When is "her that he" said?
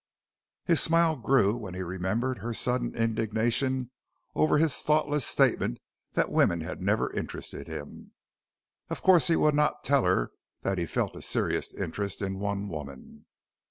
10.05-10.87